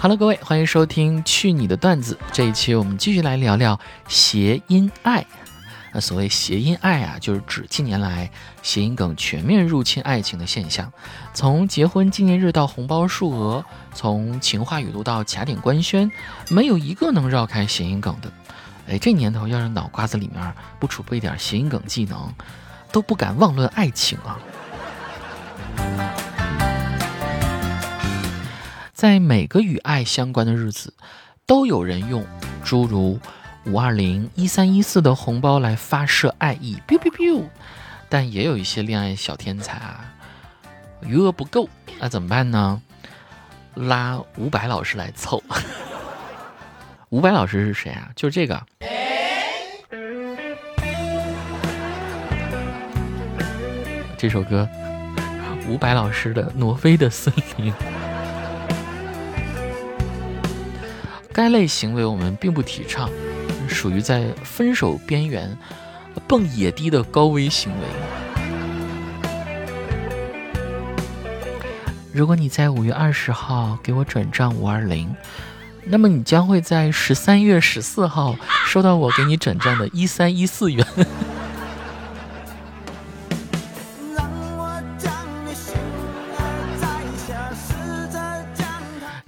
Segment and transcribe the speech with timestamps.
[0.00, 2.14] Hello，各位，欢迎收听《去你的段子》。
[2.30, 5.24] 这一期我们继续来聊聊谐音爱。
[5.94, 8.30] 那所谓谐音爱啊，就是指近年来
[8.62, 10.92] 谐音梗全面入侵爱情的现象。
[11.32, 13.64] 从结婚纪念日到红包数额，
[13.94, 16.10] 从情话语录到卡点官宣，
[16.50, 18.30] 没有一个能绕开谐音梗的。
[18.88, 22.30] 哎，这年头要是脑瓜子里面不储备点谐音梗技能，
[22.94, 24.38] 都不敢妄论爱情啊。
[28.92, 30.94] 在每个与爱相关的日子，
[31.44, 32.24] 都有人用
[32.64, 33.18] 诸如
[33.64, 37.42] 五二零、一三一四的红包来发射爱意，biu biu biu。
[38.08, 40.04] 但也有一些恋爱小天才啊，
[41.00, 41.68] 余额不够，
[41.98, 42.80] 那怎么办呢？
[43.74, 45.42] 拉伍佰老师来凑。
[47.08, 48.10] 伍佰老师是谁啊？
[48.14, 48.64] 就是这个。
[54.24, 54.66] 这首歌，
[55.68, 57.70] 伍佰老师的《挪威的森林》。
[61.30, 63.10] 该类行为我们并不提倡，
[63.68, 65.54] 属于在分手边缘
[66.26, 67.78] 蹦野迪的高危行为。
[72.14, 75.14] 如果你在五月二十号给我转账五二零，
[75.84, 80.86] 那么你将会在十三月十四号收到我给你转账的一三一四元。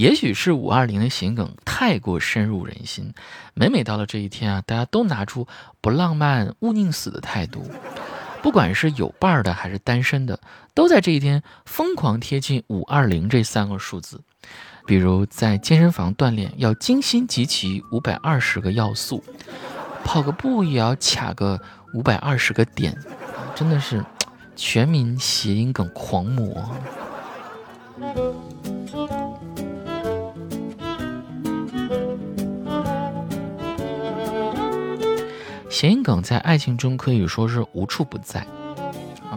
[0.00, 3.12] 也许是五二零的谐梗太过深入人心，
[3.52, 5.46] 每每到了这一天啊，大家都拿出
[5.82, 7.70] 不浪漫勿宁死的态度，
[8.42, 10.40] 不管是有伴儿的还是单身的，
[10.72, 14.18] 都在这一天疯狂贴近五二零这三个数字。
[14.86, 19.22] 比如在健身房锻炼要精心集齐五百二十个要素，
[20.02, 21.60] 跑个步也要卡个
[21.92, 22.96] 五百二十个点，
[23.54, 24.02] 真的是
[24.56, 26.74] 全民谐音梗狂魔。
[35.80, 38.46] 谐音梗在爱情中可以说是无处不在，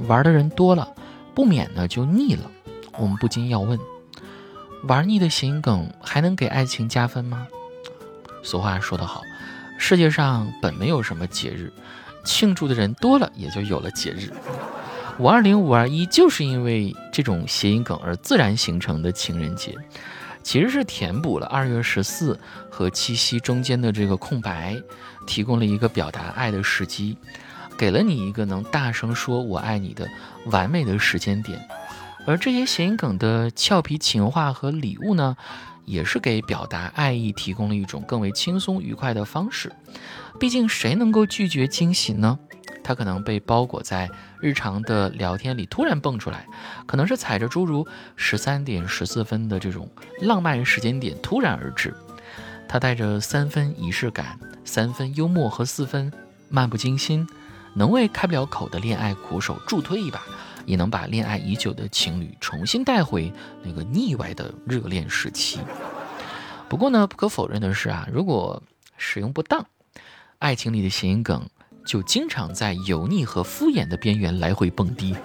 [0.10, 0.86] 玩的人多了，
[1.34, 2.52] 不免呢就腻了。
[2.98, 3.80] 我们不禁要问：
[4.84, 7.48] 玩腻的谐音梗还能给爱情加分吗？
[8.44, 9.22] 俗话说得好，
[9.78, 11.72] 世界上本没有什么节日，
[12.26, 14.30] 庆祝的人多了，也就有了节日。
[15.20, 19.74] 五二零、五二一就是因为这种谐音梗而自然形成的情人节。
[20.44, 22.38] 其实是填补了二月十四
[22.70, 24.78] 和七夕中间的这个空白，
[25.26, 27.18] 提供了一个表达爱的时机，
[27.78, 30.08] 给了你一个能大声说我爱你的
[30.48, 31.60] 完美的时间点。
[32.28, 35.36] 而这些谐音梗的俏皮情话和礼物呢，
[35.86, 39.72] 也是给表达爱意提供了一种更为轻松愉快的方式。
[40.40, 42.38] 毕竟谁能够拒绝惊喜呢？
[42.84, 46.46] 它可能被包裹在日常的聊天里突然蹦出来，
[46.86, 49.90] 可能是踩着诸如十三点十四分的这种
[50.22, 51.96] 浪漫时间点突然而至，
[52.68, 56.12] 它带着三分仪式感、三分幽默和四分
[56.50, 57.26] 漫不经心，
[57.74, 60.22] 能为开不了口的恋爱苦手助推一把，
[60.66, 63.32] 也能把恋爱已久的情侣重新带回
[63.64, 65.60] 那个腻歪的热恋时期。
[66.68, 68.62] 不过呢，不可否认的是啊，如果
[68.98, 69.66] 使用不当，
[70.40, 71.48] 爱情里的谐音梗。
[71.86, 75.16] 就经常在油腻和敷衍的边缘来回蹦迪，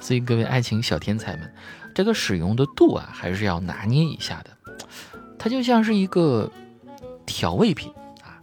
[0.00, 1.52] 所以各位爱情小天才们，
[1.94, 4.50] 这个使用的度啊，还是要拿捏一下的。
[5.38, 6.50] 它就像是一个
[7.24, 8.40] 调味品啊，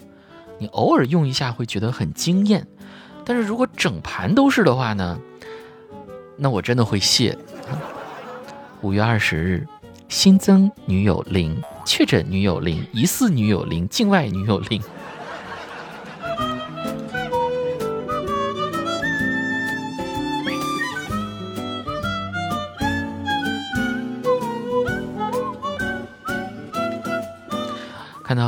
[0.58, 2.66] 你偶尔用一下会觉得很惊艳，
[3.26, 5.20] 但是如果整盘都是的话呢，
[6.38, 7.38] 那我真的会谢。
[8.82, 9.68] 五月二十日，
[10.10, 14.82] 新增女友零，确诊女友零，疑似女友零，境外女友零。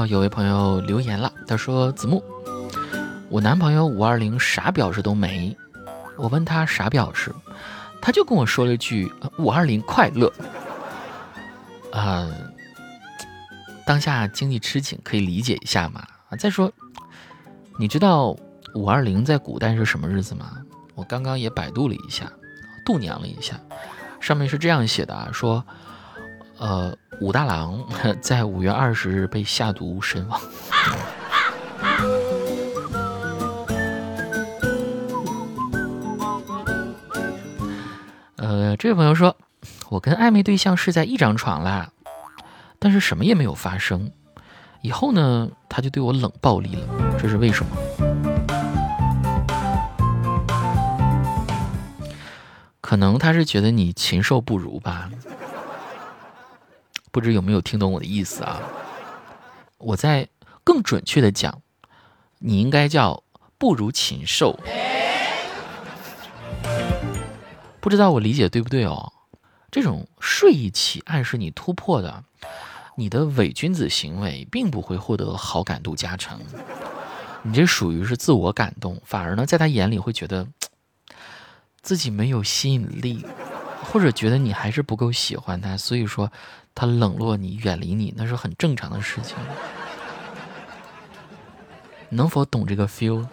[0.08, 2.24] 有位朋友留言了，他说：“子木，
[3.30, 5.56] 我男朋友五二零啥表示都没。
[6.18, 7.34] 我问他啥表示，
[8.02, 10.31] 他就跟我说了句五二零快乐。
[11.92, 12.28] 啊，
[13.86, 16.06] 当下经济吃紧，可以理解一下嘛。
[16.30, 16.72] 啊，再说，
[17.80, 18.36] 你知道
[18.74, 20.58] 五二零在古代是什么日子吗？
[20.94, 22.31] 我刚刚也百度了一下，
[22.86, 23.60] 度娘了一下，
[24.19, 25.63] 上面是这样写的啊，说。”
[26.57, 27.84] 呃，武大郎
[28.22, 30.40] 在五月二十日被下毒身亡。
[38.38, 39.36] 呃，这位朋友说，
[39.90, 41.90] 我跟暧昧对象是在一张床啦，
[42.80, 44.12] 但是什么也没有发生。
[44.81, 47.75] 以后呢，他就对我冷暴力了，这是为什么？
[52.80, 55.10] 可能他是觉得你禽兽不如吧？
[57.15, 58.62] 不知有没有听懂我的意思啊？
[59.77, 60.27] 我在
[60.65, 61.62] 更准确的讲，
[62.39, 63.23] 你应该叫
[63.57, 64.59] 不如禽兽。
[67.79, 69.13] 不知道我理解对不对哦？
[69.71, 72.25] 这种睡一起暗示你突破的，
[72.97, 76.41] 你的伪君子行为并不会获得好感度加成，
[77.44, 80.45] 你这属于是自我感动，反而呢，在他眼里会觉得。
[81.81, 83.23] 自己没有吸引力，
[83.83, 86.31] 或者觉得你还是不够喜欢他，所以说
[86.77, 89.38] 他冷落你、远离你，那是很正常的事情。
[92.10, 93.25] 能否懂这个 feel？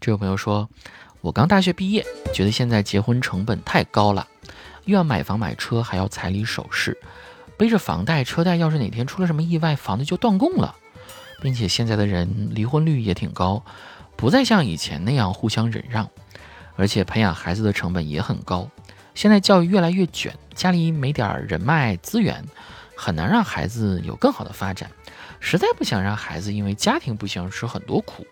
[0.00, 0.68] 这位朋友说
[1.22, 4.26] ：“我刚大学毕业，觉得现在结婚成本太高了，
[4.86, 6.98] 又要买房买车，还要彩礼首饰。”
[7.56, 10.74] 背着房贷车贷，要是哪天出了什么意外，房子就断供了，
[11.42, 13.62] 并且现在的人离婚率也挺高，
[14.16, 16.08] 不再像以前那样互相忍让，
[16.76, 18.70] 而且培养孩子的成本也很高。
[19.12, 22.44] 现在教育越来越卷，家里没点人脉资源，
[22.96, 24.88] 很难让孩子有更好的发展。
[25.40, 28.24] 实在不想让孩子因为家庭不幸吃很多苦。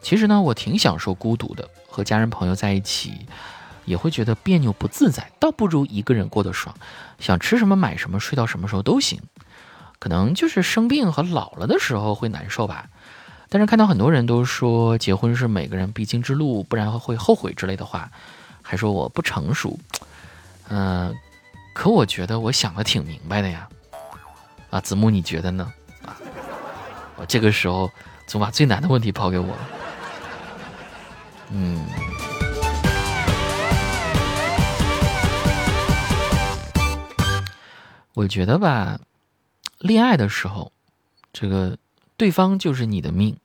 [0.00, 3.26] 其实呢，我挺享受孤独的，和家人朋友在一起。
[3.86, 6.72] 也会觉得别扭不自在，倒不如一个人过得爽，
[7.18, 9.20] 想吃什么买什么，睡到什么时候都行。
[10.00, 12.86] 可能就是生病和老了的时候会难受吧。
[13.48, 18.10] 但是看到很多人都说结婚是每个人必经之路，不然会后悔之类的话，
[18.62, 19.78] 还说我不成熟。
[20.68, 21.14] 嗯，
[21.74, 23.68] 可我觉得我想的挺明白的呀。
[24.70, 25.72] 啊，子木你觉得呢？
[26.06, 26.16] 啊，
[27.16, 27.90] 我这个时候
[28.26, 29.56] 总把最难的问题抛给我。
[31.50, 31.84] 嗯。
[38.14, 38.98] 我觉得吧，
[39.80, 40.72] 恋爱的时候，
[41.32, 41.78] 这个
[42.18, 43.38] 对方就是你的命，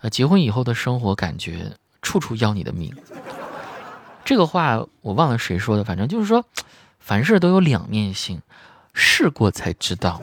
[0.00, 2.94] 啊，结婚以后的生活感觉处处要你的命。
[4.24, 6.44] 这个话我忘了谁说的，反正就是说，
[7.00, 8.40] 凡事都有两面性，
[8.94, 10.22] 试过才知道。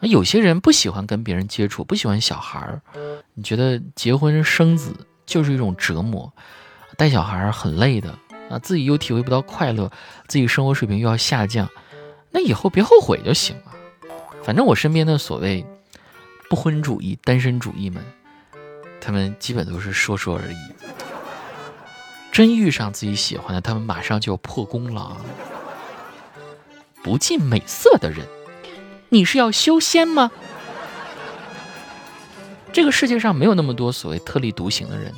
[0.00, 2.80] 有些人不喜欢跟别人接触，不喜欢小孩儿，
[3.34, 6.32] 你觉得结婚生子就是一种折磨，
[6.96, 8.18] 带小孩很累的
[8.48, 9.92] 啊，自己又体会不到快乐，
[10.28, 11.68] 自己生活水平又要下降。
[12.30, 13.72] 那以后别后悔就行了，
[14.44, 15.64] 反正我身边的所谓
[16.50, 18.04] 不婚主义、单身主义们，
[19.00, 20.56] 他们基本都是说说而已。
[22.32, 25.16] 真遇上自己喜欢的，他们马上就要破功了。
[27.02, 28.26] 不近美色的人，
[29.08, 30.30] 你是要修仙吗？
[32.72, 35.12] 这个世界上没有那么多所谓特立独行的人。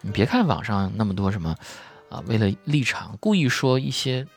[0.00, 1.56] 你别看网上那么多什么
[2.08, 4.26] 啊，为了立场故意说一些。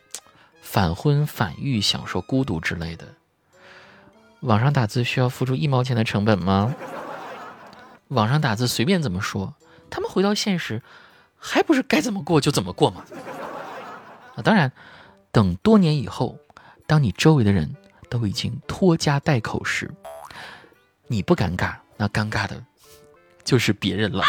[0.62, 3.06] 反婚反育，享受孤独之类的。
[4.45, 6.74] 网上打字需要付出一毛钱的成本吗？
[8.09, 9.56] 网上打字随便怎么说，
[9.89, 10.83] 他们回到现实，
[11.36, 13.03] 还不是该怎么过就怎么过吗？
[14.36, 14.71] 啊，当然，
[15.31, 16.38] 等多年以后，
[16.86, 17.75] 当你周围的人
[18.07, 19.92] 都已经拖家带口时，
[21.07, 22.63] 你不尴尬，那尴尬的
[23.44, 24.24] 就是别人了。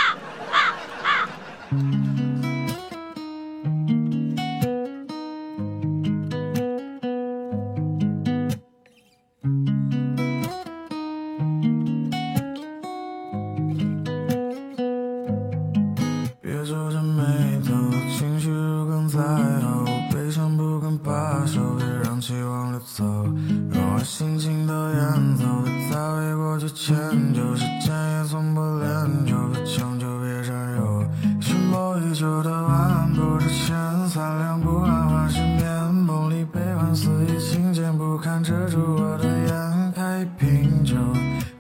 [26.87, 26.95] 迁
[27.35, 31.05] 就，时间也从不怜就不强求，别占有。
[31.41, 33.75] 寻梦已久的晚不知前，
[34.09, 39.93] 三两步安换失眠，梦里悲欢肆意听见，不堪遮住我的眼。
[39.97, 40.95] 开一瓶酒，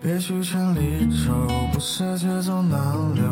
[0.00, 1.33] 别去千里愁，
[1.73, 2.78] 不舍却总难
[3.16, 3.25] 留。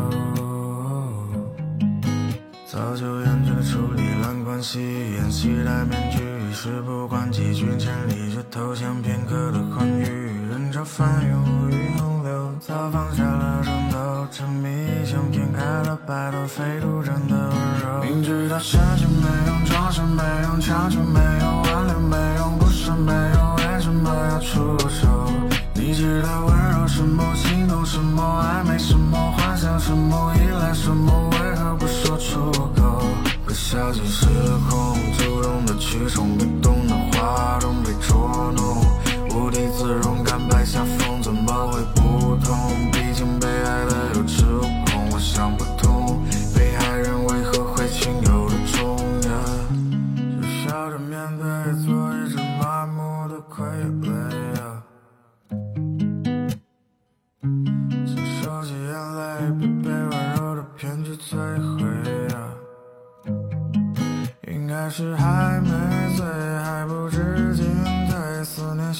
[2.67, 6.19] 早就厌倦处理烂关系，演戏戴面具，
[6.51, 10.34] 事不关己，卷千里却投降片刻的欢愉。
[10.75, 18.03] 这翻涌，与洪流，早放下了争斗，沉迷相片开了摆脱，飞度真的温柔。
[18.03, 23.34] 明知道深情没用，装神没用，强求没用，挽留没用，不舍没用，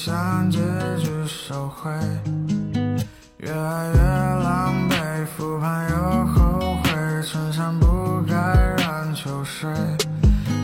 [0.06, 0.60] 想结
[1.00, 1.90] 局收回，
[3.38, 6.92] 越爱越狼狈，复盘又后悔，
[7.24, 8.36] 衬衫不该
[8.78, 9.68] 染秋水，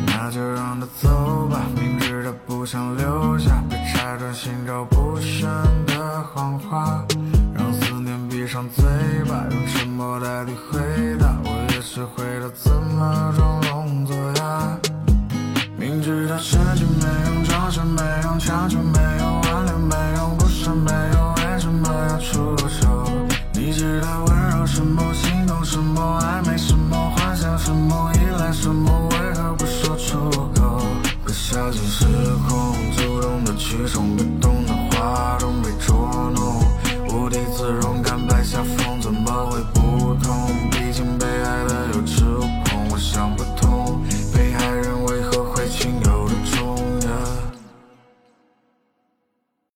[0.07, 5.49] 那就让它走吧，明知它不想留下，被拆穿心照不宣
[5.87, 7.05] 的谎话，
[7.53, 8.85] 让思念闭上嘴
[9.29, 10.79] 巴，用沉默代替回
[11.19, 14.79] 答，我也学会了怎么装聋作哑，
[15.77, 16.87] 明知它深情。